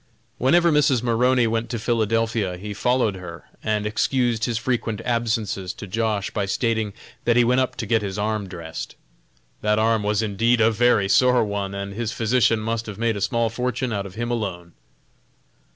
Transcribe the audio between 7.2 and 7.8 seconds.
that he went up